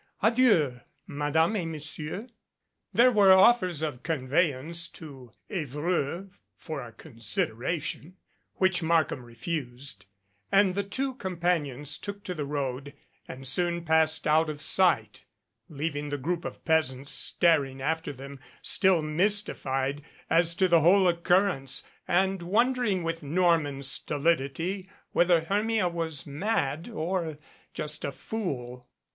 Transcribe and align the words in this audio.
Adieu, 0.23 0.79
Madame 1.05 1.53
ct 1.53 1.67
Monsieur." 1.67 2.27
There 2.91 3.11
were 3.11 3.33
offers 3.33 3.83
of 3.83 4.01
conveyance 4.01 4.87
to 4.87 5.31
Evreux 5.47 6.31
(for 6.57 6.81
a 6.81 6.91
con 6.91 7.17
114 7.17 7.19
THE 7.19 7.19
FAIRY 7.19 7.19
GODMOTHER 7.19 7.21
sideration), 7.79 8.13
which 8.55 8.81
Markham 8.81 9.23
refused, 9.23 10.05
and 10.51 10.73
the 10.73 10.81
two 10.81 11.13
com 11.13 11.37
panions 11.37 12.01
took 12.01 12.23
to 12.23 12.33
the 12.33 12.47
road 12.47 12.95
and 13.27 13.47
soon 13.47 13.85
passed 13.85 14.25
out 14.25 14.49
of 14.49 14.59
sight, 14.59 15.25
leaving 15.69 16.09
the 16.09 16.17
group 16.17 16.45
of 16.45 16.65
peasants 16.65 17.11
staring 17.11 17.79
after 17.79 18.11
them, 18.11 18.39
still 18.63 19.03
mystified 19.03 20.01
as 20.31 20.55
to 20.55 20.67
the 20.67 20.81
whole 20.81 21.07
occurrence 21.07 21.83
and 22.07 22.41
wondering 22.41 23.03
with 23.03 23.21
Norman 23.21 23.83
stolidity 23.83 24.89
whether 25.11 25.41
Hermia 25.41 25.87
was 25.89 26.25
mad 26.25 26.89
or 26.91 27.37
just 27.75 28.03
a 28.03 28.11
fool. 28.11 28.87